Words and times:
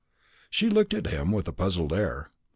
She 0.49 0.67
looked 0.67 0.95
at 0.95 1.05
him 1.05 1.31
with 1.31 1.47
a 1.47 1.53
puzzled 1.53 1.93
air. 1.93 2.31